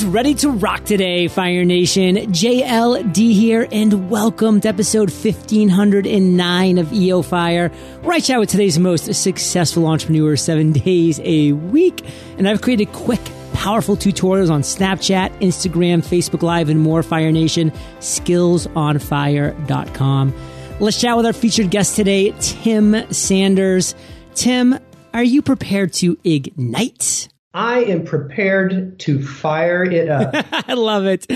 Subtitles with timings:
[0.00, 2.16] Who's ready to rock today, Fire Nation?
[2.16, 7.68] JLD here, and welcome to episode 1509 of EO Fire,
[8.00, 12.02] where I chat with today's most successful entrepreneurs seven days a week.
[12.38, 13.20] And I've created quick,
[13.52, 20.34] powerful tutorials on Snapchat, Instagram, Facebook Live, and more, Fire Nation, skillsonfire.com.
[20.80, 23.94] Let's chat with our featured guest today, Tim Sanders.
[24.34, 24.78] Tim,
[25.12, 27.28] are you prepared to ignite?
[27.52, 30.32] I am prepared to fire it up.
[30.68, 31.26] I love it.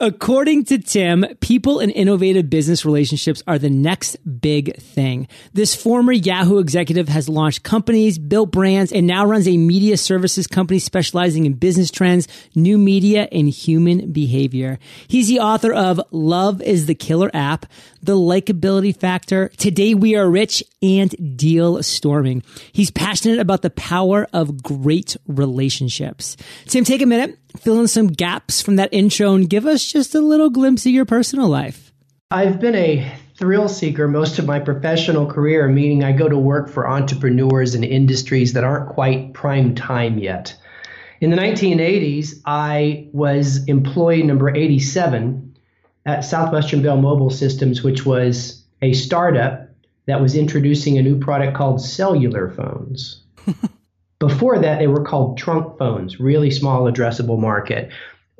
[0.00, 5.28] According to Tim, people and innovative business relationships are the next big thing.
[5.54, 10.46] This former Yahoo executive has launched companies, built brands, and now runs a media services
[10.46, 14.78] company specializing in business trends, new media, and human behavior.
[15.08, 17.64] He's the author of Love is the Killer app,
[18.04, 22.42] The Likeability Factor, Today We Are Rich, and Dealstorming.
[22.72, 26.36] He's passionate about the power of great relationships.
[26.66, 30.16] Tim, take a minute, fill in some gaps from that intro, and give us just
[30.16, 31.92] a little glimpse of your personal life.
[32.32, 36.70] I've been a thrill seeker most of my professional career, meaning I go to work
[36.70, 40.56] for entrepreneurs in industries that aren't quite prime time yet.
[41.20, 45.51] In the 1980s, I was employee number 87
[46.06, 49.68] at Southwestern Bell Mobile Systems, which was a startup
[50.06, 53.22] that was introducing a new product called cellular phones.
[54.18, 57.90] Before that, they were called trunk phones, really small addressable market.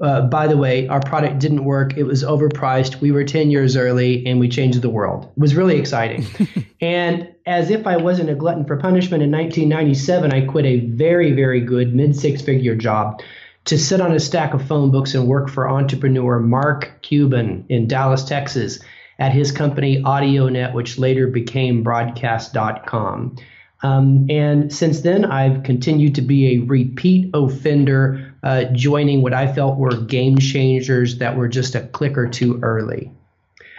[0.00, 1.96] Uh, by the way, our product didn't work.
[1.96, 3.00] It was overpriced.
[3.00, 5.24] We were 10 years early and we changed the world.
[5.24, 6.26] It was really exciting.
[6.80, 11.32] and as if I wasn't a glutton for punishment, in 1997, I quit a very,
[11.32, 13.20] very good mid six figure job
[13.64, 17.86] to sit on a stack of phone books and work for entrepreneur Mark Cuban in
[17.86, 18.80] Dallas, Texas
[19.18, 23.36] at his company AudioNet, which later became Broadcast.com.
[23.82, 29.52] Um, and since then, I've continued to be a repeat offender, uh, joining what I
[29.52, 33.12] felt were game changers that were just a click or two early.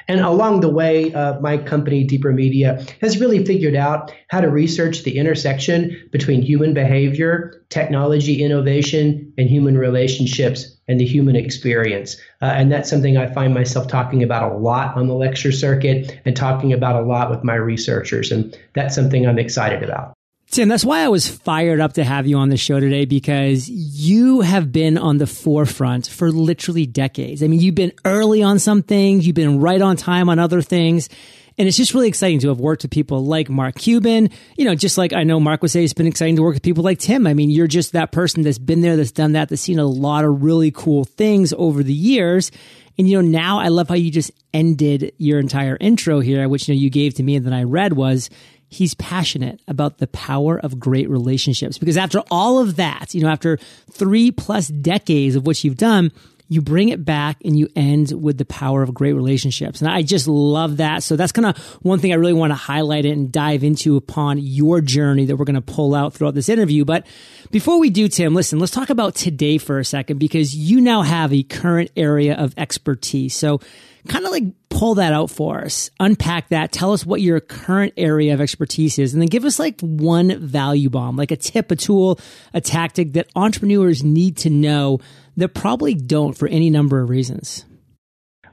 [0.07, 4.49] And along the way, uh, my company, Deeper Media, has really figured out how to
[4.49, 12.17] research the intersection between human behavior, technology innovation, and human relationships and the human experience.
[12.41, 16.19] Uh, and that's something I find myself talking about a lot on the lecture circuit
[16.25, 18.31] and talking about a lot with my researchers.
[18.31, 20.13] And that's something I'm excited about.
[20.53, 23.67] Tim, that's why I was fired up to have you on the show today because
[23.67, 27.41] you have been on the forefront for literally decades.
[27.41, 30.61] I mean, you've been early on some things, you've been right on time on other
[30.61, 31.09] things.
[31.57, 34.29] And it's just really exciting to have worked with people like Mark Cuban.
[34.55, 36.61] You know, just like I know Mark would say, it's been exciting to work with
[36.61, 37.25] people like Tim.
[37.25, 39.87] I mean, you're just that person that's been there, that's done that, that's seen a
[39.87, 42.51] lot of really cool things over the years.
[42.99, 46.67] And you know, now I love how you just ended your entire intro here, which
[46.67, 48.29] you know you gave to me and then I read was
[48.73, 53.29] he's passionate about the power of great relationships because after all of that, you know,
[53.29, 53.57] after
[53.91, 56.11] three plus decades of what you've done,
[56.49, 59.81] you bring it back and you end with the power of great relationships.
[59.81, 61.03] And I just love that.
[61.03, 63.95] So that's kind of one thing I really want to highlight it and dive into
[63.95, 66.85] upon your journey that we're going to pull out throughout this interview.
[66.85, 67.07] But
[67.51, 71.01] before we do, Tim, listen, let's talk about today for a second because you now
[71.01, 73.35] have a current area of expertise.
[73.35, 73.59] So
[74.07, 77.93] kind of like pull that out for us, unpack that, tell us what your current
[77.95, 81.71] area of expertise is, and then give us like one value bomb, like a tip,
[81.71, 82.19] a tool,
[82.53, 84.99] a tactic that entrepreneurs need to know
[85.37, 87.65] that probably don't for any number of reasons.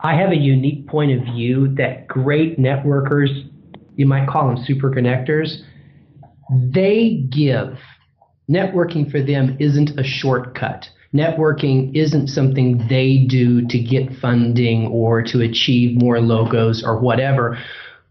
[0.02, 3.50] I have a unique point of view that great networkers,
[3.96, 5.62] you might call them super connectors,
[6.50, 7.78] they give.
[8.50, 15.22] Networking for them isn't a shortcut networking isn't something they do to get funding or
[15.22, 17.58] to achieve more logos or whatever.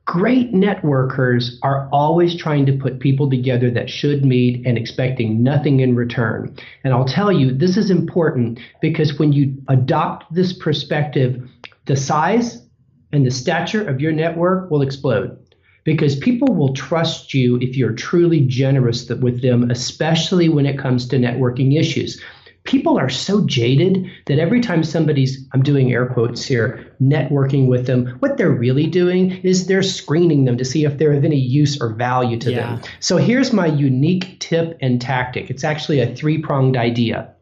[0.05, 5.79] Great networkers are always trying to put people together that should meet and expecting nothing
[5.81, 6.53] in return.
[6.83, 11.47] And I'll tell you, this is important because when you adopt this perspective,
[11.85, 12.65] the size
[13.13, 15.37] and the stature of your network will explode
[15.83, 21.07] because people will trust you if you're truly generous with them, especially when it comes
[21.07, 22.21] to networking issues
[22.69, 27.87] people are so jaded that every time somebody's, I'm doing air quotes here, networking with
[27.87, 31.39] them, what they're really doing is they're screening them to see if they're of any
[31.39, 32.75] use or value to yeah.
[32.75, 32.81] them.
[32.99, 35.49] So here's my unique tip and tactic.
[35.49, 37.33] It's actually a three pronged idea.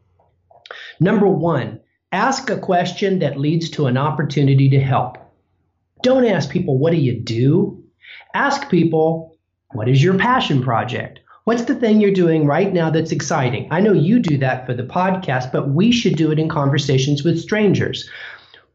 [1.02, 1.82] Number one,
[2.14, 5.18] ask a question that leads to an opportunity to help.
[6.04, 7.84] Don't ask people, what do you do?
[8.34, 9.38] Ask people,
[9.74, 11.20] what is your passion project?
[11.48, 13.70] What's the thing you're doing right now that's exciting?
[13.72, 17.24] I know you do that for the podcast, but we should do it in conversations
[17.24, 18.10] with strangers.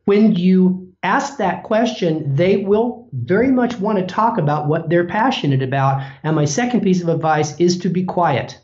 [0.07, 5.07] When you ask that question, they will very much want to talk about what they're
[5.07, 6.03] passionate about.
[6.23, 8.59] And my second piece of advice is to be quiet.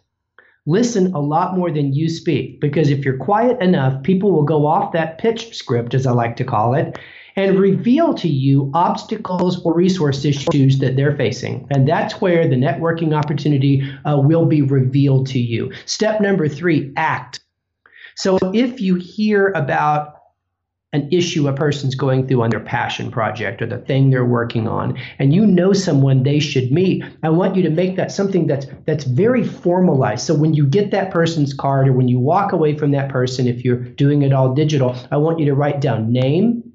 [0.68, 4.66] listen a lot more than you speak because if you're quiet enough, people will go
[4.66, 6.98] off that pitch script, as I like to call it,
[7.38, 11.68] and reveal to you obstacles or resource issues that they're facing.
[11.70, 15.72] And that's where the networking opportunity uh, will be revealed to you.
[15.86, 17.38] Step number three act.
[18.16, 20.16] So if you hear about
[20.92, 24.66] an issue a person's going through on their passion project or the thing they're working
[24.66, 28.46] on and you know someone they should meet i want you to make that something
[28.46, 32.52] that's that's very formalized so when you get that person's card or when you walk
[32.52, 35.82] away from that person if you're doing it all digital i want you to write
[35.82, 36.67] down name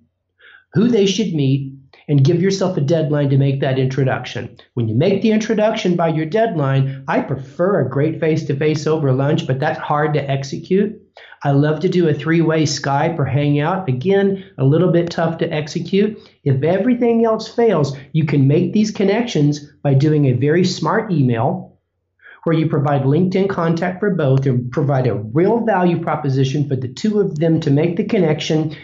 [0.74, 1.74] who they should meet
[2.08, 4.58] and give yourself a deadline to make that introduction.
[4.74, 8.86] When you make the introduction by your deadline, I prefer a great face to face
[8.88, 11.00] over lunch, but that's hard to execute.
[11.44, 13.88] I love to do a three way Skype or Hangout.
[13.88, 16.18] Again, a little bit tough to execute.
[16.44, 21.80] If everything else fails, you can make these connections by doing a very smart email
[22.44, 26.90] where you provide LinkedIn contact for both and provide a real value proposition for the
[26.90, 28.76] two of them to make the connection.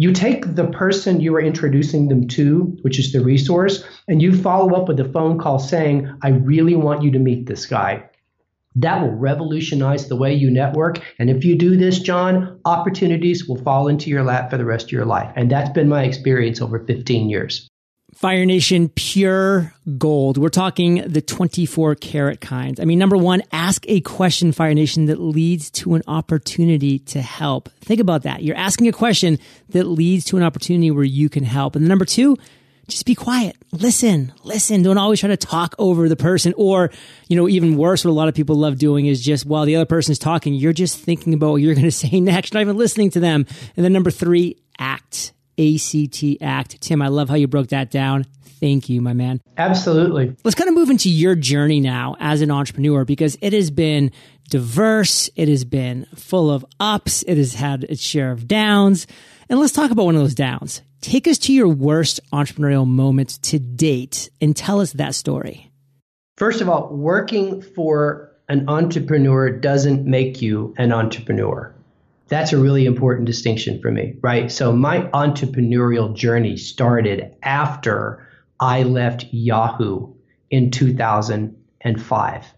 [0.00, 4.32] You take the person you are introducing them to, which is the resource, and you
[4.32, 8.08] follow up with a phone call saying, I really want you to meet this guy.
[8.76, 11.00] That will revolutionize the way you network.
[11.18, 14.86] And if you do this, John, opportunities will fall into your lap for the rest
[14.86, 15.32] of your life.
[15.34, 17.67] And that's been my experience over 15 years.
[18.14, 20.38] Fire Nation pure gold.
[20.38, 22.80] We're talking the 24 karat kind.
[22.80, 27.22] I mean, number one, ask a question, Fire Nation, that leads to an opportunity to
[27.22, 27.68] help.
[27.80, 28.42] Think about that.
[28.42, 29.38] You're asking a question
[29.68, 31.76] that leads to an opportunity where you can help.
[31.76, 32.36] And number two,
[32.88, 33.56] just be quiet.
[33.70, 34.82] Listen, listen.
[34.82, 36.54] Don't always try to talk over the person.
[36.56, 36.90] Or,
[37.28, 39.76] you know, even worse, what a lot of people love doing is just while the
[39.76, 42.76] other person's talking, you're just thinking about what you're going to say next, not even
[42.78, 43.46] listening to them.
[43.76, 45.32] And then number three, act.
[45.58, 46.80] ACT Act.
[46.80, 48.24] Tim, I love how you broke that down.
[48.60, 49.40] Thank you, my man.
[49.56, 50.34] Absolutely.
[50.44, 54.10] Let's kind of move into your journey now as an entrepreneur because it has been
[54.48, 55.30] diverse.
[55.36, 57.22] It has been full of ups.
[57.22, 59.06] It has had its share of downs.
[59.48, 60.82] And let's talk about one of those downs.
[61.00, 65.70] Take us to your worst entrepreneurial moment to date and tell us that story.
[66.36, 71.74] First of all, working for an entrepreneur doesn't make you an entrepreneur.
[72.28, 74.52] That's a really important distinction for me, right?
[74.52, 78.26] So my entrepreneurial journey started after
[78.60, 80.14] I left Yahoo
[80.50, 82.54] in 2005.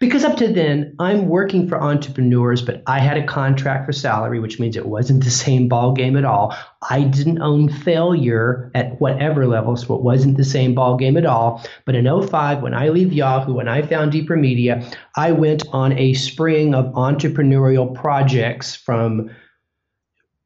[0.00, 4.40] Because up to then, I'm working for entrepreneurs, but I had a contract for salary,
[4.40, 6.54] which means it wasn't the same ball game at all.
[6.90, 11.26] I didn't own failure at whatever level, so it wasn't the same ball game at
[11.26, 11.64] all.
[11.84, 14.84] But in 05, when I leave Yahoo and I found Deeper Media,
[15.16, 19.30] I went on a spring of entrepreneurial projects from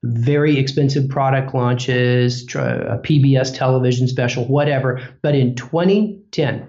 [0.05, 5.00] very expensive product launches, a uh, PBS television special, whatever.
[5.23, 6.69] But in 2010,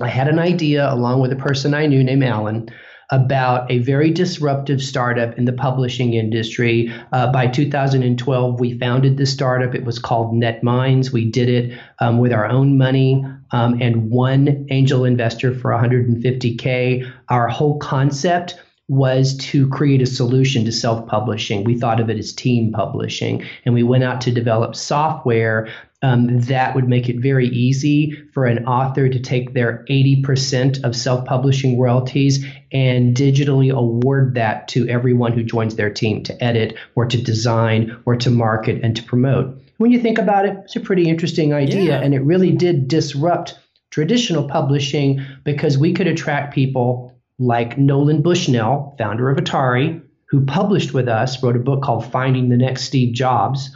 [0.00, 2.68] I had an idea along with a person I knew named Alan
[3.10, 6.92] about a very disruptive startup in the publishing industry.
[7.12, 9.74] Uh, by 2012, we founded the startup.
[9.74, 11.12] It was called NetMinds.
[11.12, 17.10] We did it um, with our own money um, and one angel investor for 150K.
[17.28, 21.64] Our whole concept was to create a solution to self publishing.
[21.64, 25.68] We thought of it as team publishing, and we went out to develop software
[26.02, 30.94] um, that would make it very easy for an author to take their 80% of
[30.94, 36.76] self publishing royalties and digitally award that to everyone who joins their team to edit
[36.94, 39.60] or to design or to market and to promote.
[39.78, 42.00] When you think about it, it's a pretty interesting idea, yeah.
[42.00, 43.58] and it really did disrupt
[43.90, 50.92] traditional publishing because we could attract people like Nolan Bushnell, founder of Atari, who published
[50.92, 53.70] with us, wrote a book called Finding the Next Steve Jobs.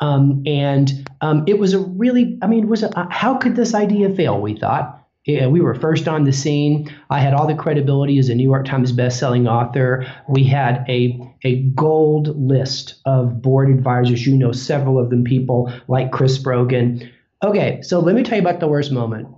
[0.00, 3.74] Um, and um, it was a really, I mean, was a, uh, how could this
[3.74, 4.40] idea fail?
[4.40, 4.96] We thought.
[5.26, 6.90] Yeah, we were first on the scene.
[7.10, 10.06] I had all the credibility as a New York Times bestselling author.
[10.26, 14.26] We had a a gold list of board advisors.
[14.26, 17.10] You know, several of them people like Chris Brogan.
[17.44, 19.28] Okay, so let me tell you about the worst moment.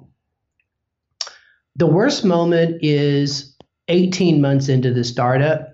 [1.74, 3.51] The worst moment is
[3.92, 5.72] 18 months into the startup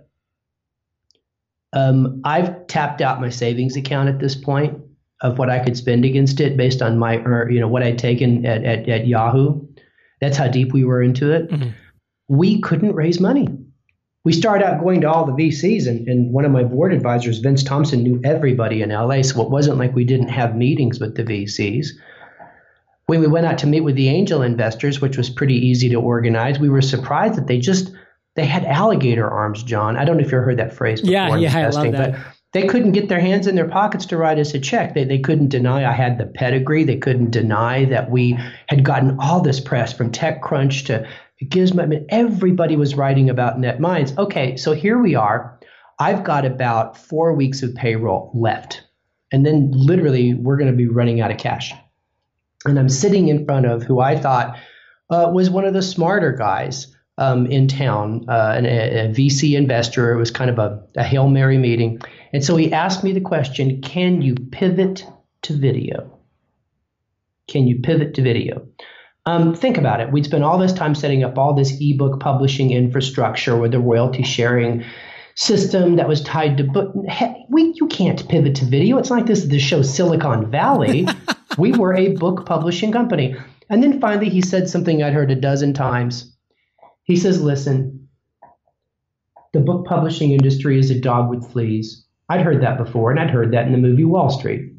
[1.73, 4.81] um, I've tapped out my savings account at this point
[5.21, 7.99] of what I could spend against it based on my, or, you know, what I'd
[7.99, 9.67] taken at, at, at Yahoo.
[10.21, 11.51] That's how deep we were into it.
[11.51, 11.71] Mm-hmm.
[12.29, 13.49] We couldn't raise money.
[14.25, 17.39] We started out going to all the VCs, and, and one of my board advisors,
[17.39, 19.23] Vince Thompson, knew everybody in LA.
[19.23, 21.89] So it wasn't like we didn't have meetings with the VCs.
[23.07, 25.97] When we went out to meet with the angel investors, which was pretty easy to
[25.97, 27.91] organize, we were surprised that they just
[28.39, 29.97] they had alligator arms, John.
[29.97, 31.13] I don't know if you ever heard that phrase before.
[31.13, 32.13] Yeah, yeah, I love that.
[32.13, 32.21] But
[32.53, 34.95] they couldn't get their hands in their pockets to write us a check.
[34.95, 36.85] They, they couldn't deny I had the pedigree.
[36.85, 41.07] They couldn't deny that we had gotten all this press from TechCrunch to
[41.49, 44.17] gives I mean, everybody was writing about NetMinds.
[44.19, 45.59] Okay, so here we are.
[45.99, 48.83] I've got about four weeks of payroll left.
[49.31, 51.73] And then literally, we're going to be running out of cash.
[52.65, 54.57] And I'm sitting in front of who I thought
[55.11, 59.57] uh, was one of the smarter guys um, in town, uh, an, a, a, VC
[59.57, 60.13] investor.
[60.13, 62.01] It was kind of a, a Hail Mary meeting.
[62.33, 65.05] And so he asked me the question Can you pivot
[65.43, 66.19] to video?
[67.49, 68.69] Can you pivot to video?
[69.27, 70.13] Um, think about it.
[70.13, 74.23] We'd spent all this time setting up all this ebook publishing infrastructure with a royalty
[74.23, 74.85] sharing
[75.35, 76.95] system that was tied to book.
[77.51, 78.97] We, you can't pivot to video.
[78.99, 81.07] It's like this the show Silicon Valley.
[81.59, 83.37] we were a book publishing company.
[83.69, 86.33] And then finally, he said something I'd heard a dozen times.
[87.09, 88.09] He says, Listen,
[89.55, 92.05] the book publishing industry is a dog with fleas.
[92.29, 94.71] I'd heard that before, and I'd heard that in the movie Wall Street.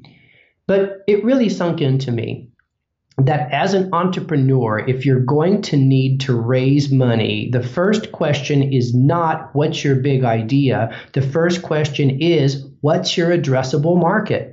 [0.67, 2.51] But it really sunk into me
[3.17, 8.61] that as an entrepreneur, if you're going to need to raise money, the first question
[8.61, 10.95] is not what's your big idea.
[11.13, 14.48] The first question is what's your addressable market?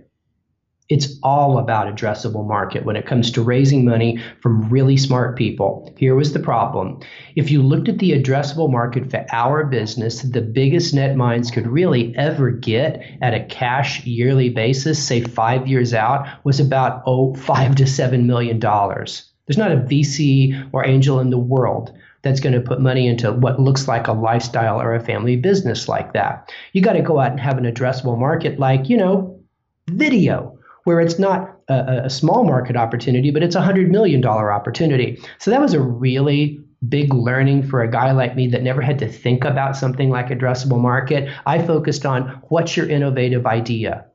[0.88, 5.93] It's all about addressable market when it comes to raising money from really smart people.
[5.99, 7.00] Here was the problem.
[7.35, 12.14] If you looked at the addressable market for our business, the biggest NetMinds could really
[12.16, 17.75] ever get at a cash yearly basis, say five years out, was about oh five
[17.76, 19.28] to seven million dollars.
[19.47, 23.33] There's not a VC or angel in the world that's going to put money into
[23.33, 26.52] what looks like a lifestyle or a family business like that.
[26.73, 29.40] You got to go out and have an addressable market like, you know,
[29.88, 35.21] video where it's not a, a small market opportunity, but it's a $100 million opportunity.
[35.38, 39.00] So that was a really big learning for a guy like me that never had
[39.00, 41.28] to think about something like addressable market.
[41.45, 44.07] I focused on what's your innovative idea?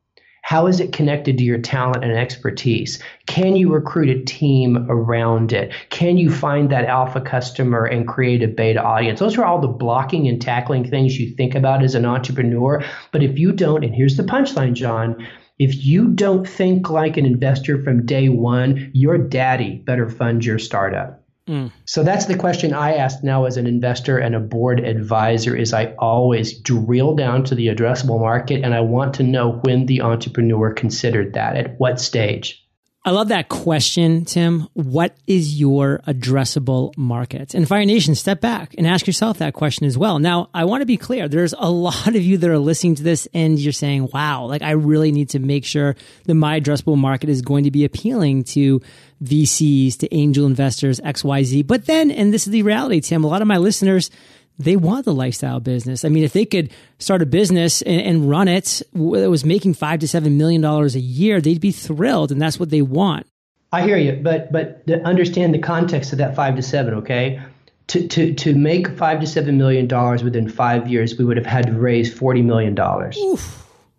[0.43, 3.03] How is it connected to your talent and expertise?
[3.25, 5.73] Can you recruit a team around it?
[5.89, 9.19] Can you find that alpha customer and create a beta audience?
[9.19, 12.81] Those are all the blocking and tackling things you think about as an entrepreneur.
[13.11, 15.27] But if you don't, and here's the punchline, John,
[15.61, 20.57] if you don't think like an investor from day one, your daddy better fund your
[20.57, 21.23] startup.
[21.47, 21.71] Mm.
[21.85, 25.71] So that's the question I ask now as an investor and a board advisor is
[25.71, 30.01] I always drill down to the addressable market and I want to know when the
[30.01, 32.60] entrepreneur considered that at what stage.
[33.03, 34.67] I love that question, Tim.
[34.73, 37.55] What is your addressable market?
[37.55, 40.19] And Fire Nation, step back and ask yourself that question as well.
[40.19, 41.27] Now, I want to be clear.
[41.27, 44.61] There's a lot of you that are listening to this and you're saying, wow, like
[44.61, 48.43] I really need to make sure that my addressable market is going to be appealing
[48.43, 48.79] to
[49.23, 51.65] VCs, to angel investors, XYZ.
[51.65, 54.11] But then, and this is the reality, Tim, a lot of my listeners,
[54.59, 56.05] they want the lifestyle business.
[56.05, 59.73] I mean, if they could start a business and, and run it that was making
[59.73, 63.27] five to seven million dollars a year, they'd be thrilled, and that's what they want.
[63.71, 66.95] I hear you, but but understand the context of that five to seven.
[66.95, 67.41] Okay,
[67.87, 71.45] to to to make five to seven million dollars within five years, we would have
[71.45, 73.17] had to raise forty million dollars.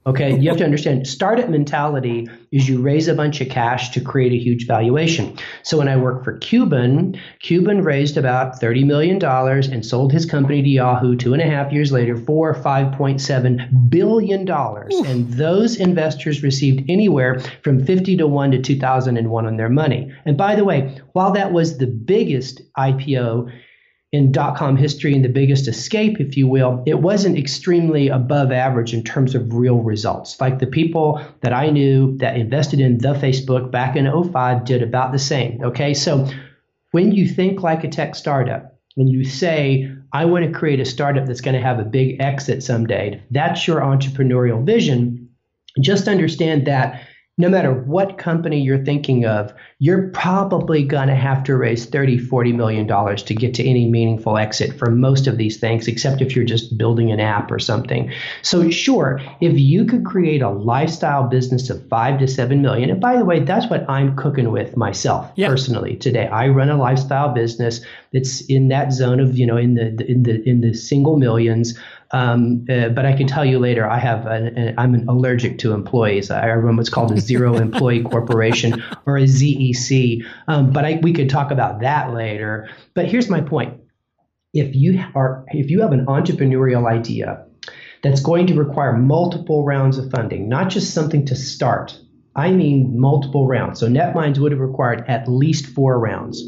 [0.04, 4.00] Okay, you have to understand startup mentality is you raise a bunch of cash to
[4.00, 5.38] create a huge valuation.
[5.62, 10.60] So when I worked for Cuban, Cuban raised about $30 million and sold his company
[10.60, 14.50] to Yahoo two and a half years later for $5.7 billion.
[14.50, 20.12] And those investors received anywhere from 50 to 1 to 2001 on their money.
[20.24, 23.52] And by the way, while that was the biggest IPO
[24.12, 28.52] in dot com history and the biggest escape, if you will, it wasn't extremely above
[28.52, 30.38] average in terms of real results.
[30.38, 34.82] Like the people that I knew that invested in the Facebook back in 05 did
[34.82, 35.64] about the same.
[35.64, 35.94] Okay.
[35.94, 36.28] So
[36.90, 40.84] when you think like a tech startup, when you say, I want to create a
[40.84, 45.30] startup that's going to have a big exit someday, that's your entrepreneurial vision.
[45.80, 47.02] Just understand that
[47.42, 52.16] no matter what company you're thinking of, you're probably going to have to raise 30,
[52.18, 56.22] 40 million dollars to get to any meaningful exit for most of these things, except
[56.22, 58.12] if you're just building an app or something.
[58.42, 63.00] So sure, if you could create a lifestyle business of five to seven million, and
[63.00, 65.50] by the way, that's what I'm cooking with myself yep.
[65.50, 66.28] personally today.
[66.28, 67.80] I run a lifestyle business
[68.12, 71.76] that's in that zone of, you know, in the in the in the single millions.
[72.12, 75.72] Um, uh, but I can tell you later, I have an, an, I'm allergic to
[75.72, 76.30] employees.
[76.30, 80.24] I run what's called a zero employee corporation or a ZEC.
[80.46, 82.68] Um, but I, we could talk about that later.
[82.94, 83.80] But here's my point:
[84.52, 87.46] if you are if you have an entrepreneurial idea
[88.02, 91.98] that's going to require multiple rounds of funding, not just something to start.
[92.34, 93.80] I mean multiple rounds.
[93.80, 96.42] So NetMinds would have required at least four rounds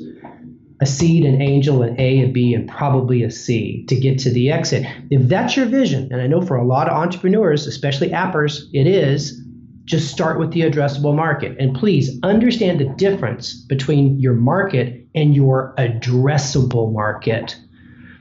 [0.81, 4.31] a seed, an angel, an A, a B, and probably a C to get to
[4.31, 4.85] the exit.
[5.11, 8.87] If that's your vision, and I know for a lot of entrepreneurs, especially appers, it
[8.87, 9.41] is,
[9.85, 11.57] just start with the addressable market.
[11.61, 17.57] And please understand the difference between your market and your addressable market.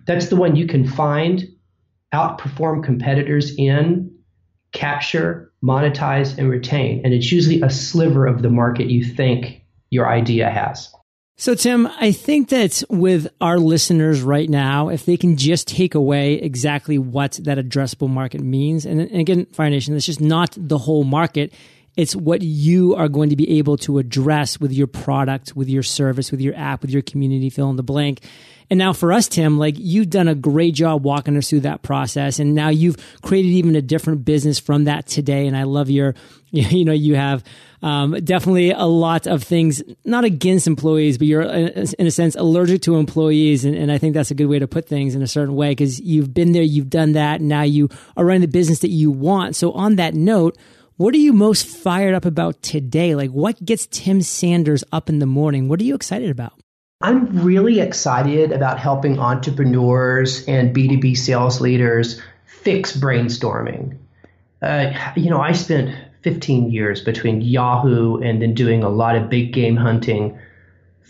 [0.05, 1.45] That's the one you can find,
[2.13, 4.13] outperform competitors in,
[4.74, 7.01] capture, monetize, and retain.
[7.03, 10.93] And it's usually a sliver of the market you think your idea has.
[11.35, 15.95] So, Tim, I think that with our listeners right now, if they can just take
[15.95, 20.77] away exactly what that addressable market means, and, again, Fire Nation, it's just not the
[20.77, 21.51] whole market.
[21.95, 25.83] It's what you are going to be able to address with your product, with your
[25.83, 28.21] service, with your app, with your community, fill in the blank.
[28.69, 31.83] And now for us, Tim, like you've done a great job walking us through that
[31.83, 32.39] process.
[32.39, 35.45] And now you've created even a different business from that today.
[35.45, 36.15] And I love your,
[36.51, 37.43] you know, you have,
[37.83, 42.35] um, definitely a lot of things, not against employees, but you're uh, in a sense
[42.35, 43.65] allergic to employees.
[43.65, 45.71] And, and I think that's a good way to put things in a certain way
[45.71, 47.41] because you've been there, you've done that.
[47.41, 49.57] Now you are running the business that you want.
[49.57, 50.57] So on that note,
[50.97, 53.15] what are you most fired up about today?
[53.15, 55.67] Like, what gets Tim Sanders up in the morning?
[55.67, 56.53] What are you excited about?
[57.01, 63.97] I'm really excited about helping entrepreneurs and B2B sales leaders fix brainstorming.
[64.62, 69.29] Uh, you know, I spent 15 years between Yahoo and then doing a lot of
[69.29, 70.39] big game hunting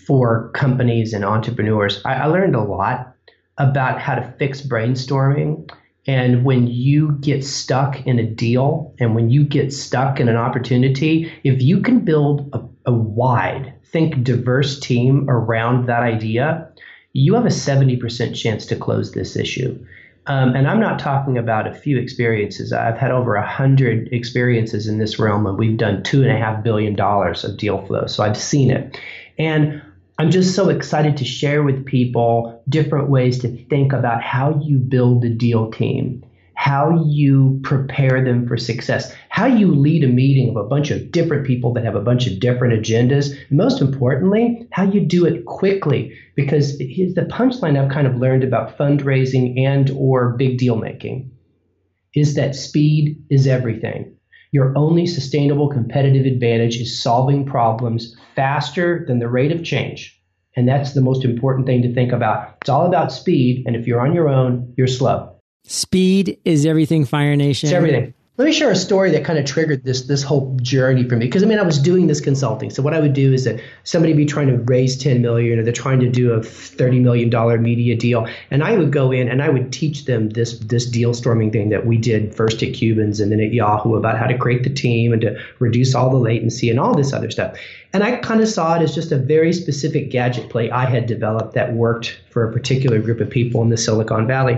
[0.07, 2.01] for companies and entrepreneurs.
[2.03, 3.15] I, I learned a lot
[3.57, 5.69] about how to fix brainstorming
[6.05, 10.35] and when you get stuck in a deal and when you get stuck in an
[10.35, 16.69] opportunity, if you can build a, a wide, think diverse team around that idea,
[17.13, 19.85] you have a 70% chance to close this issue.
[20.25, 22.71] Um, and I'm not talking about a few experiences.
[22.73, 26.37] I've had over a hundred experiences in this realm, and we've done two and a
[26.37, 28.07] half billion dollars of deal flow.
[28.07, 28.97] So I've seen it,
[29.37, 29.81] and
[30.19, 34.77] I'm just so excited to share with people different ways to think about how you
[34.77, 40.49] build a deal team, how you prepare them for success, how you lead a meeting
[40.49, 43.81] of a bunch of different people that have a bunch of different agendas, and most
[43.81, 46.13] importantly, how you do it quickly.
[46.35, 51.31] Because the punchline I've kind of learned about fundraising and or big deal making
[52.13, 54.15] is that speed is everything.
[54.53, 60.21] Your only sustainable competitive advantage is solving problems faster than the rate of change.
[60.55, 62.57] And that's the most important thing to think about.
[62.61, 63.63] It's all about speed.
[63.65, 65.35] And if you're on your own, you're slow.
[65.63, 67.67] Speed is everything, Fire Nation.
[67.67, 68.13] It's everything.
[68.35, 71.27] Let me share a story that kind of triggered this this whole journey for me.
[71.27, 72.71] Because I mean, I was doing this consulting.
[72.71, 75.63] So what I would do is that somebody be trying to raise 10 million, or
[75.63, 79.29] they're trying to do a 30 million dollar media deal, and I would go in
[79.29, 82.73] and I would teach them this this deal storming thing that we did first at
[82.73, 86.09] Cubans and then at Yahoo about how to create the team and to reduce all
[86.09, 87.55] the latency and all this other stuff.
[87.93, 91.05] And I kind of saw it as just a very specific gadget play I had
[91.05, 94.57] developed that worked for a particular group of people in the Silicon Valley.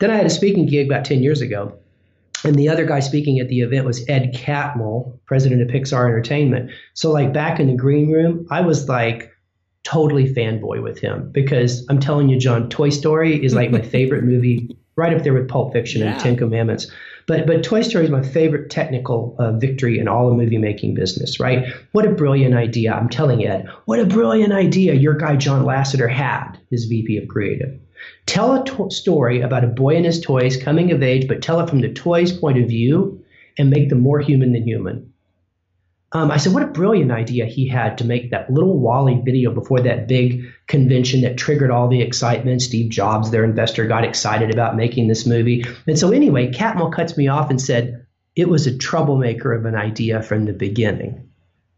[0.00, 1.78] Then I had a speaking gig about 10 years ago
[2.46, 6.70] and the other guy speaking at the event was Ed Catmull, president of Pixar Entertainment.
[6.94, 9.32] So, like back in the green room, I was like
[9.82, 14.24] totally fanboy with him because I'm telling you, John, Toy Story is like my favorite
[14.24, 16.12] movie, right up there with Pulp Fiction yeah.
[16.12, 16.90] and Ten Commandments.
[17.26, 20.94] But but Toy Story is my favorite technical uh, victory in all the movie making
[20.94, 21.66] business, right?
[21.90, 22.92] What a brilliant idea!
[22.92, 27.26] I'm telling Ed, what a brilliant idea your guy John Lasseter had, his VP of
[27.26, 27.80] Creative.
[28.26, 31.60] Tell a to- story about a boy and his toys coming of age, but tell
[31.60, 33.24] it from the toys' point of view
[33.58, 35.12] and make them more human than human.
[36.12, 39.50] Um, I said, what a brilliant idea he had to make that little WALL-E video
[39.50, 42.62] before that big convention that triggered all the excitement.
[42.62, 45.64] Steve Jobs, their investor, got excited about making this movie.
[45.86, 48.06] And so, anyway, Catmull cuts me off and said,
[48.36, 51.28] it was a troublemaker of an idea from the beginning.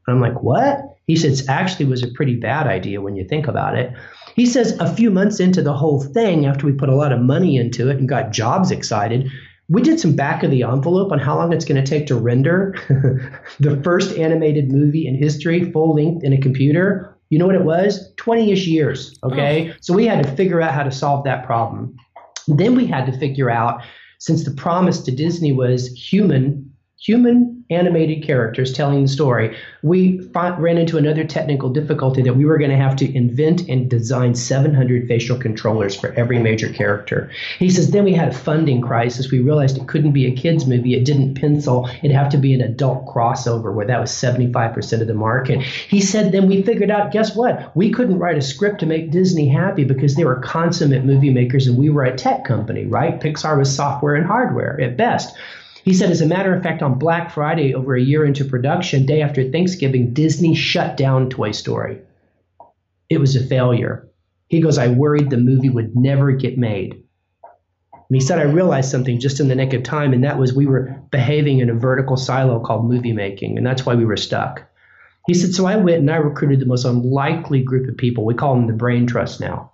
[0.07, 0.98] And I'm like, what?
[1.09, 3.93] He says, actually was a pretty bad idea when you think about it.
[4.37, 7.21] He says a few months into the whole thing, after we put a lot of
[7.21, 9.29] money into it and got Jobs excited,
[9.71, 12.15] we did some back of the envelope on how long it's going to take to
[12.15, 12.75] render
[13.59, 17.17] the first animated movie in history, full length in a computer.
[17.31, 18.13] You know what it was?
[18.17, 19.19] 20 ish years.
[19.25, 19.71] Okay.
[19.71, 19.77] Oh.
[19.81, 21.97] So we had to figure out how to solve that problem.
[22.47, 23.83] Then we had to figure out,
[24.19, 30.61] since the promise to Disney was human, human animated characters telling the story, we fought,
[30.61, 34.35] ran into another technical difficulty that we were going to have to invent and design
[34.35, 37.31] 700 facial controllers for every major character.
[37.59, 39.31] He says, then we had a funding crisis.
[39.31, 40.95] We realized it couldn't be a kids movie.
[40.95, 41.89] It didn't pencil.
[42.03, 45.61] It'd have to be an adult crossover where that was 75% of the market.
[45.61, 47.75] He said, then we figured out, guess what?
[47.77, 51.67] We couldn't write a script to make Disney happy because they were consummate movie makers
[51.67, 53.21] and we were a tech company, right?
[53.21, 55.37] Pixar was software and hardware at best.
[55.89, 59.07] He said, as a matter of fact, on Black Friday, over a year into production,
[59.07, 62.01] day after Thanksgiving, Disney shut down Toy Story.
[63.09, 64.07] It was a failure.
[64.49, 66.93] He goes, I worried the movie would never get made.
[66.93, 70.53] And he said, I realized something just in the nick of time, and that was
[70.53, 74.19] we were behaving in a vertical silo called movie making, and that's why we were
[74.19, 74.65] stuck.
[75.27, 78.27] He said, So I went and I recruited the most unlikely group of people.
[78.27, 79.73] We call them the brain trust now.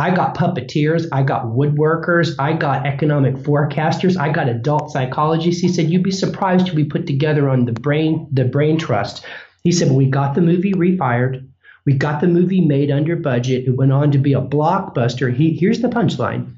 [0.00, 5.60] I got puppeteers, I got woodworkers, I got economic forecasters, I got adult psychologists.
[5.60, 9.26] He said, You'd be surprised to be put together on the brain, the brain trust.
[9.62, 11.46] He said, We got the movie refired.
[11.84, 13.66] We got the movie made under budget.
[13.66, 15.34] It went on to be a blockbuster.
[15.34, 16.54] He, here's the punchline.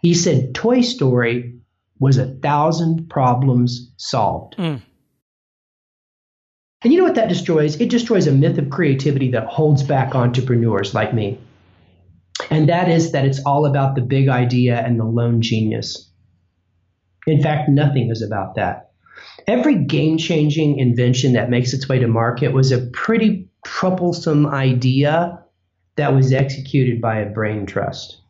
[0.00, 1.60] He said Toy Story
[1.98, 4.56] was a thousand problems solved.
[4.56, 4.80] Mm.
[6.82, 7.78] And you know what that destroys?
[7.78, 11.38] It destroys a myth of creativity that holds back entrepreneurs like me.
[12.50, 16.10] And that is that it's all about the big idea and the lone genius.
[17.26, 18.90] In fact, nothing is about that.
[19.46, 25.42] Every game changing invention that makes its way to market was a pretty troublesome idea
[25.96, 28.20] that was executed by a brain trust.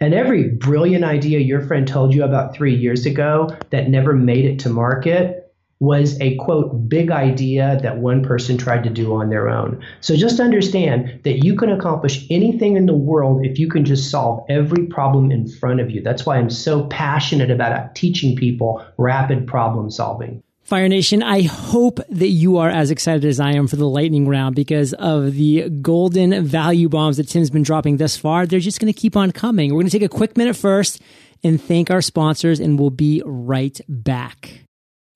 [0.00, 4.44] And every brilliant idea your friend told you about three years ago that never made
[4.44, 5.43] it to market
[5.84, 9.84] was a quote big idea that one person tried to do on their own.
[10.00, 14.10] So just understand that you can accomplish anything in the world if you can just
[14.10, 16.02] solve every problem in front of you.
[16.02, 20.42] That's why I'm so passionate about teaching people rapid problem solving.
[20.64, 24.26] Fire Nation, I hope that you are as excited as I am for the lightning
[24.26, 28.46] round because of the golden value bombs that Tim's been dropping thus far.
[28.46, 29.74] They're just going to keep on coming.
[29.74, 31.02] We're going to take a quick minute first
[31.42, 34.64] and thank our sponsors, and we'll be right back.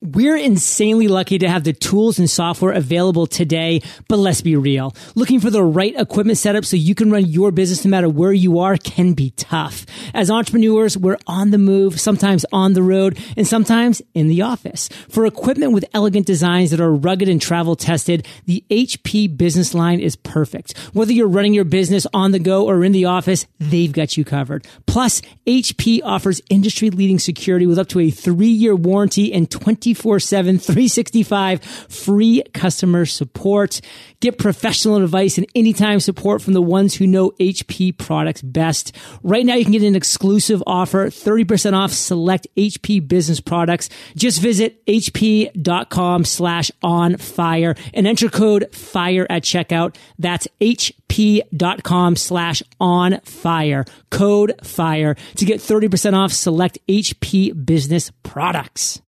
[0.01, 4.95] We're insanely lucky to have the tools and software available today, but let's be real.
[5.17, 8.33] Looking for the right equipment setup so you can run your business no matter where
[8.33, 9.87] you are can be tough.
[10.15, 14.89] As entrepreneurs, we're on the move, sometimes on the road, and sometimes in the office.
[15.09, 19.99] For equipment with elegant designs that are rugged and travel tested, the HP business line
[19.99, 20.79] is perfect.
[20.93, 24.25] Whether you're running your business on the go or in the office, they've got you
[24.25, 24.65] covered.
[24.87, 29.88] Plus, HP offers industry leading security with up to a three year warranty and 20
[29.89, 33.81] 24 7, 365 free customer support.
[34.21, 38.95] Get professional advice and anytime support from the ones who know HP products best.
[39.23, 43.89] Right now, you can get an exclusive offer 30% off select HP business products.
[44.15, 49.97] Just visit hp.com slash on fire and enter code fire at checkout.
[50.19, 53.85] That's hp.com slash on fire.
[54.11, 59.01] Code fire to get 30% off select HP business products.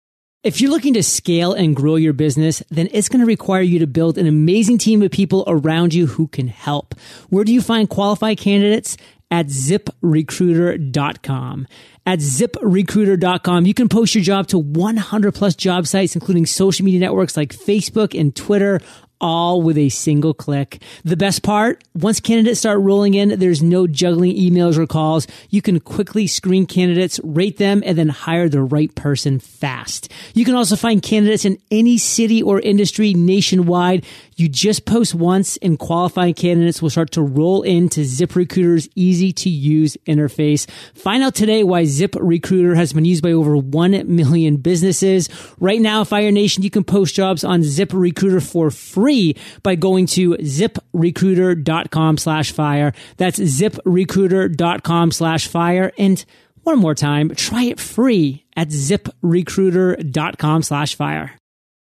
[0.43, 3.79] If you're looking to scale and grow your business, then it's going to require you
[3.81, 6.99] to build an amazing team of people around you who can help.
[7.29, 8.97] Where do you find qualified candidates?
[9.31, 11.67] At ziprecruiter.com.
[12.07, 17.01] At ziprecruiter.com, you can post your job to 100 plus job sites, including social media
[17.01, 18.81] networks like Facebook and Twitter,
[19.21, 20.83] all with a single click.
[21.05, 25.27] The best part, once candidates start rolling in, there's no juggling emails or calls.
[25.51, 30.11] You can quickly screen candidates, rate them, and then hire the right person fast.
[30.35, 34.05] You can also find candidates in any city or industry nationwide.
[34.41, 39.51] You just post once and qualifying candidates will start to roll into ZipRecruiter's easy to
[39.51, 40.67] use interface.
[40.95, 45.29] Find out today why ZipRecruiter has been used by over 1 million businesses.
[45.59, 50.31] Right now, Fire Nation, you can post jobs on ZipRecruiter for free by going to
[50.37, 52.95] ziprecruiter.com slash fire.
[53.19, 55.93] That's ziprecruiter.com slash fire.
[55.99, 56.25] And
[56.63, 61.40] one more time, try it free at ziprecruiter.com slash fire.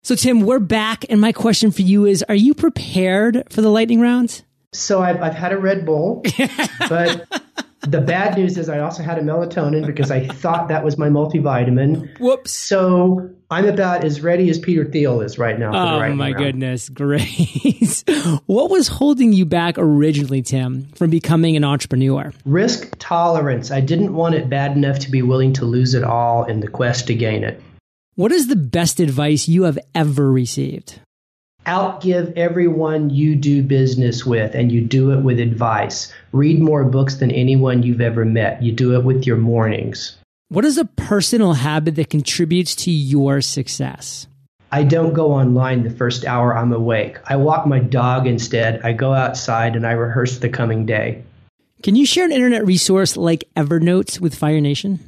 [0.05, 1.05] So, Tim, we're back.
[1.11, 4.43] And my question for you is Are you prepared for the lightning rounds?
[4.73, 6.25] So, I've, I've had a Red Bull,
[6.89, 7.41] but
[7.83, 11.09] the bad news is I also had a melatonin because I thought that was my
[11.09, 12.19] multivitamin.
[12.19, 12.51] Whoops.
[12.51, 15.69] So, I'm about as ready as Peter Thiel is right now.
[15.69, 16.37] oh, my round.
[16.37, 16.89] goodness.
[16.89, 18.03] Great.
[18.47, 22.33] what was holding you back originally, Tim, from becoming an entrepreneur?
[22.45, 23.71] Risk tolerance.
[23.71, 26.69] I didn't want it bad enough to be willing to lose it all in the
[26.69, 27.63] quest to gain it.
[28.15, 31.01] What is the best advice you have ever received?
[31.65, 36.13] Outgive everyone you do business with, and you do it with advice.
[36.31, 38.63] Read more books than anyone you've ever met.
[38.63, 40.19] You do it with your mornings.
[40.51, 44.27] What is a personal habit that contributes to your success?
[44.71, 47.17] I don't go online the first hour I'm awake.
[47.25, 48.83] I walk my dog instead.
[48.85, 51.23] I go outside and I rehearse the coming day.
[51.83, 55.01] Can you share an internet resource like Evernote with Fire Nation?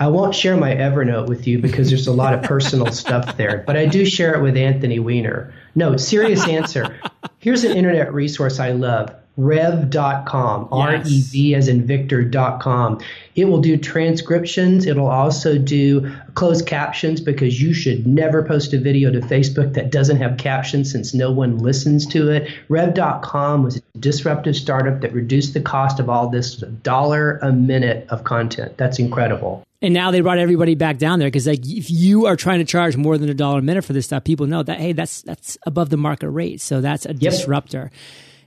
[0.00, 3.62] I won't share my Evernote with you because there's a lot of personal stuff there,
[3.66, 5.52] but I do share it with Anthony Weiner.
[5.74, 6.98] No, serious answer.
[7.38, 13.00] Here's an internet resource I love rev.com, R E V as in Victor.com.
[13.36, 14.86] It will do transcriptions.
[14.86, 19.92] It'll also do closed captions because you should never post a video to Facebook that
[19.92, 22.50] doesn't have captions since no one listens to it.
[22.68, 27.52] Rev.com was a disruptive startup that reduced the cost of all this a dollar a
[27.52, 28.78] minute of content.
[28.78, 29.62] That's incredible.
[29.82, 32.66] And now they brought everybody back down there because like if you are trying to
[32.66, 35.22] charge more than a dollar a minute for this stuff, people know that hey, that's
[35.22, 36.60] that's above the market rate.
[36.60, 37.32] So that's a yep.
[37.32, 37.90] disruptor.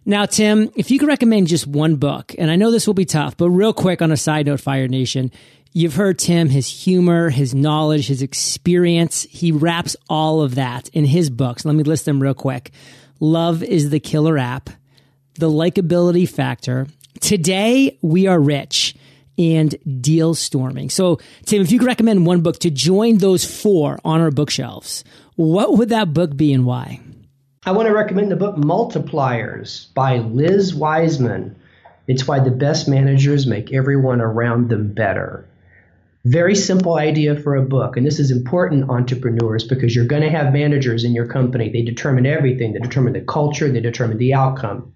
[0.06, 3.06] Now, Tim, if you could recommend just one book, and I know this will be
[3.06, 5.32] tough, but real quick on a side note, Fire Nation,
[5.72, 9.24] you've heard Tim, his humor, his knowledge, his experience.
[9.24, 11.64] He wraps all of that in his books.
[11.64, 12.72] Let me list them real quick.
[13.22, 14.70] Love is the killer app,
[15.36, 16.88] the likability factor.
[17.22, 18.96] Today we are rich
[19.38, 20.90] and deal storming.
[20.90, 25.04] So, Tim, if you could recommend one book to join those four on our bookshelves,
[25.36, 27.00] what would that book be and why?
[27.66, 31.56] I want to recommend the book Multipliers by Liz Wiseman.
[32.08, 35.48] It's why the best managers make everyone around them better.
[36.26, 37.98] Very simple idea for a book.
[37.98, 41.70] And this is important, entrepreneurs, because you're going to have managers in your company.
[41.70, 44.94] They determine everything, they determine the culture, they determine the outcome.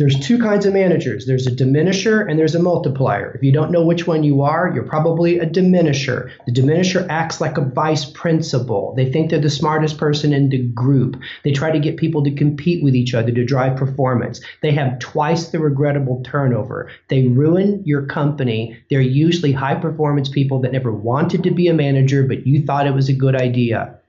[0.00, 3.32] There's two kinds of managers there's a diminisher and there's a multiplier.
[3.34, 6.30] If you don't know which one you are, you're probably a diminisher.
[6.46, 8.94] The diminisher acts like a vice principal.
[8.96, 11.20] They think they're the smartest person in the group.
[11.44, 14.40] They try to get people to compete with each other to drive performance.
[14.62, 16.90] They have twice the regrettable turnover.
[17.08, 18.82] They ruin your company.
[18.88, 22.86] They're usually high performance people that never wanted to be a manager, but you thought
[22.86, 23.99] it was a good idea.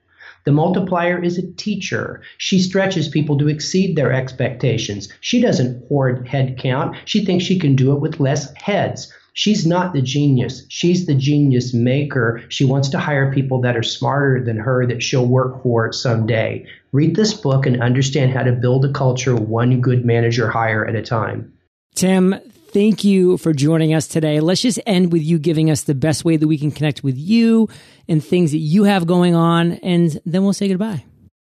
[0.44, 2.22] The multiplier is a teacher.
[2.38, 5.08] She stretches people to exceed their expectations.
[5.20, 6.96] She doesn't hoard head count.
[7.04, 9.12] She thinks she can do it with less heads.
[9.34, 10.66] She's not the genius.
[10.68, 12.42] She's the genius maker.
[12.48, 16.66] She wants to hire people that are smarter than her that she'll work for someday.
[16.92, 20.94] Read this book and understand how to build a culture one good manager hire at
[20.94, 21.52] a time.
[21.94, 22.34] Tim,
[22.72, 24.40] thank you for joining us today.
[24.40, 27.16] Let's just end with you giving us the best way that we can connect with
[27.16, 27.68] you
[28.08, 31.04] and things that you have going on, and then we'll say goodbye.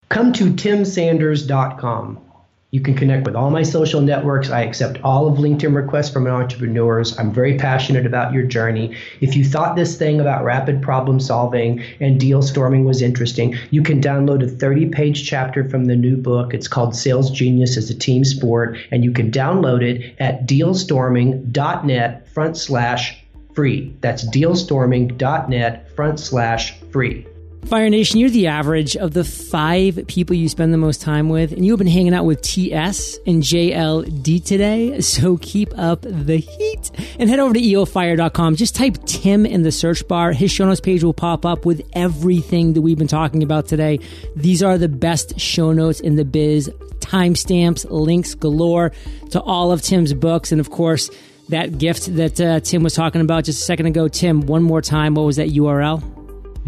[0.09, 2.28] Come to timsanders.com.
[2.71, 4.51] You can connect with all my social networks.
[4.51, 7.17] I accept all of LinkedIn requests from entrepreneurs.
[7.17, 8.95] I'm very passionate about your journey.
[9.21, 13.81] If you thought this thing about rapid problem solving and deal storming was interesting, you
[13.81, 16.53] can download a 30 page chapter from the new book.
[16.53, 22.29] It's called Sales Genius as a Team Sport, and you can download it at dealstorming.net
[22.29, 23.95] front slash free.
[24.01, 27.25] That's dealstorming.net front slash free.
[27.65, 31.51] Fire Nation, you're the average of the five people you spend the most time with,
[31.51, 36.37] and you have been hanging out with TS and JLD today, so keep up the
[36.37, 36.91] heat.
[37.19, 38.55] And head over to eofire.com.
[38.55, 40.31] Just type Tim in the search bar.
[40.31, 43.99] His show notes page will pop up with everything that we've been talking about today.
[44.35, 46.69] These are the best show notes in the biz.
[46.99, 48.91] Timestamps, links galore
[49.29, 51.11] to all of Tim's books, and of course,
[51.49, 54.07] that gift that uh, Tim was talking about just a second ago.
[54.07, 56.18] Tim, one more time, what was that URL?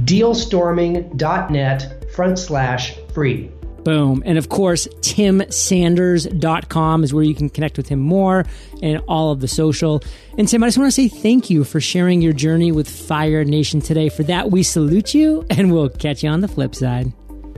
[0.04, 3.52] dealstorming.net front slash free.
[3.84, 4.22] Boom.
[4.26, 8.46] And of course, timsanders.com is where you can connect with him more
[8.82, 10.02] and all of the social.
[10.38, 13.44] And Tim, I just want to say thank you for sharing your journey with Fire
[13.44, 14.10] Nation today.
[14.10, 17.12] For that, we salute you and we'll catch you on the flip side.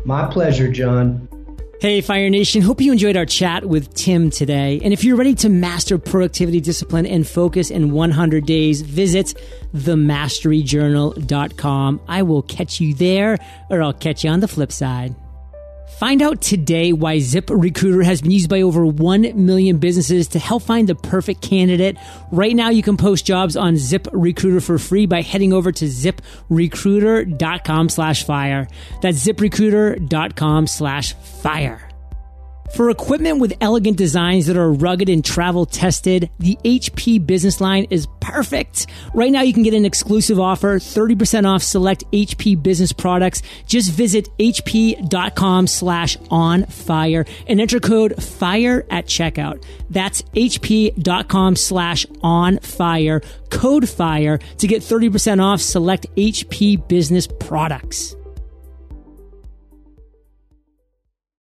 [0.06, 1.28] My pleasure, John.
[1.84, 2.62] Hey, Fire Nation.
[2.62, 4.80] Hope you enjoyed our chat with Tim today.
[4.86, 9.34] And if you're ready to master productivity, discipline, and focus in 100 days, visit
[9.76, 12.02] themasteryjournal.com.
[12.08, 13.38] I will catch you there,
[13.70, 15.14] or I'll catch you on the flip side.
[16.04, 20.64] Find out today why ZipRecruiter has been used by over 1 million businesses to help
[20.64, 21.96] find the perfect candidate.
[22.30, 27.88] Right now, you can post jobs on ZipRecruiter for free by heading over to ziprecruiter.com
[27.88, 28.68] slash fire.
[29.02, 31.93] That's ziprecruiter.com slash fire.
[32.72, 37.86] For equipment with elegant designs that are rugged and travel tested, the HP business line
[37.92, 38.88] is perfect.
[39.14, 43.44] Right now you can get an exclusive offer, 30% off select HP business products.
[43.68, 49.64] Just visit hp.com slash on fire and enter code fire at checkout.
[49.92, 53.22] That's hp.com slash on fire,
[53.52, 58.16] code fire to get 30% off select HP business products.